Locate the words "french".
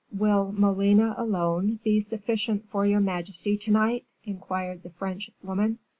4.89-5.29